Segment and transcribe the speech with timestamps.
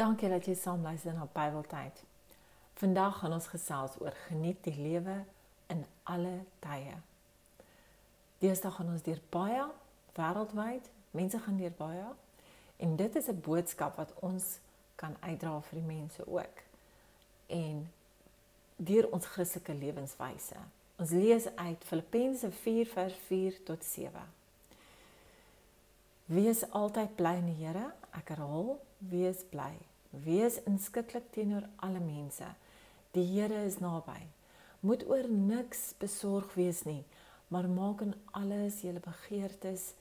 [0.00, 1.98] Dankie dat jy saam luister na Bybeltyd.
[2.80, 5.18] Vandag gaan ons gesels oor geniet die lewe
[5.68, 6.94] in alle tye.
[8.40, 9.66] Deesdae gaan ons deur baie
[10.16, 12.06] wêreldwyd, mense gaan deur baie
[12.80, 14.58] en dit is 'n boodskap wat ons
[14.96, 16.56] kan uitdra vir die mense ook.
[17.46, 17.92] En
[18.76, 20.56] deur ons Christelike lewenswyse.
[20.96, 24.20] Ons lees uit Filippense 4 vers 4 tot 7.
[26.24, 27.92] Wees altyd bly in die Here.
[28.10, 29.89] Ek herhaal, wees bly.
[30.10, 32.48] Wees inskikkelik teenoor alle mense.
[33.14, 34.18] Die Here is naby.
[34.80, 37.04] Moet oor niks besorg wees nie,
[37.48, 39.92] maar maak in alles julle begeertes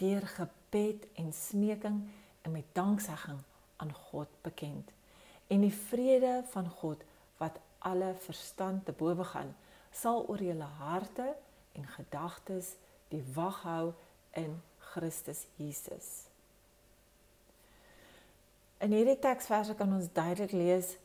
[0.00, 2.00] deur gebed en smeking
[2.42, 3.38] en met danksegging
[3.76, 4.90] aan God bekend.
[5.46, 7.04] En die vrede van God
[7.38, 9.54] wat alle verstand te bowe gaan,
[9.92, 11.34] sal oor julle harte
[11.78, 12.74] en gedagtes
[13.12, 13.92] die wag hou
[14.38, 14.58] in
[14.92, 16.31] Christus Jesus.
[18.82, 20.96] In hierdie teksverse kan ons duidelik lees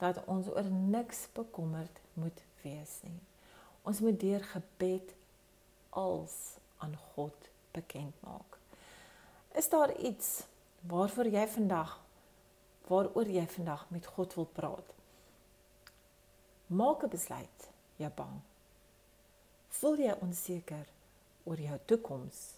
[0.00, 3.20] dat ons oor niks bekommerd moet wees nie.
[3.86, 5.12] Ons moet deur gebed
[5.94, 8.58] als aan God bekend maak.
[9.54, 10.42] Is daar iets
[10.90, 12.00] waarvoor jy vandag
[12.88, 14.90] waaroor jy vandag met God wil praat?
[16.66, 18.42] Maak 'n besluit, jy bang.
[19.68, 20.86] Voel jy onseker
[21.44, 22.54] oor jou toekoms?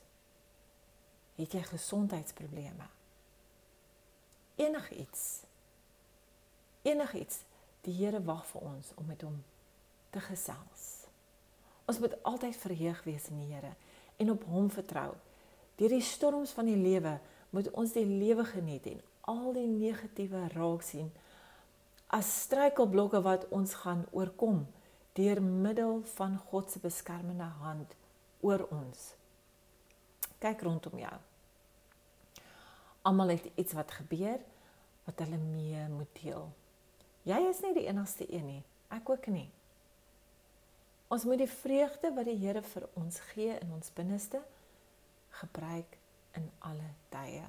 [1.37, 2.89] het jy gesondheidsprobleme.
[4.57, 5.41] Enigiets.
[6.83, 7.43] Enigiets.
[7.87, 9.37] Die Here wag vir ons om met hom
[10.11, 10.87] te gesels.
[11.87, 13.75] Ons moet altyd verheug wees in die Here
[14.17, 15.13] en op hom vertrou.
[15.77, 17.19] Deur die storms van die lewe
[17.53, 21.13] moet ons die lewe geniet en al die negatiewe raak sien
[22.15, 24.63] as struikelblokke wat ons gaan oorkom
[25.19, 27.97] deur middel van God se beskermende hand
[28.41, 29.13] oor ons
[30.41, 31.17] kyk rondom jou.
[33.07, 34.41] Almal het iets wat gebeur
[35.07, 36.49] wat hulle mee moet deel.
[37.27, 38.63] Jy is nie die enigste een nie.
[38.91, 39.47] Ek ook nie.
[41.15, 44.41] Ons moet die vreugde wat die Here vir ons gee in ons binneste
[45.39, 45.99] gebruik
[46.35, 47.45] in alle tye.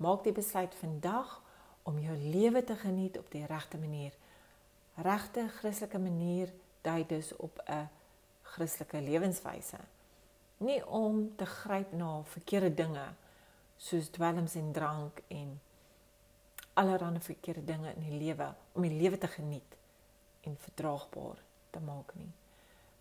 [0.00, 1.40] Maak die besluit vandag
[1.84, 4.16] om jou lewe te geniet op die regte manier.
[5.04, 6.52] Regte Christelike manier
[6.86, 7.88] dui dus op 'n
[8.54, 9.80] Christelike lewenswyse
[10.56, 13.06] nie om te gryp na verkeerde dinge
[13.76, 15.60] soos dwelms en drank en
[16.74, 19.76] allerlei verkeerde dinge in die lewe om die lewe te geniet
[20.44, 22.32] en verdraagbaar te maak nie.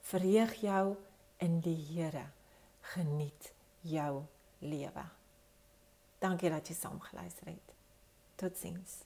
[0.01, 0.95] Verheug jou
[1.37, 2.25] in die Here.
[2.93, 4.23] Geniet jou
[4.59, 5.05] lewe.
[6.19, 7.73] Dankie dat jy saam geluister het.
[8.35, 9.01] Totsiens.